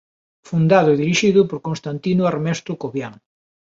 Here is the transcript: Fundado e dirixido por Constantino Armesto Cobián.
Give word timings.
Fundado 0.49 0.89
e 0.91 0.99
dirixido 1.01 1.41
por 1.49 1.59
Constantino 1.67 2.23
Armesto 2.31 2.71
Cobián. 2.81 3.13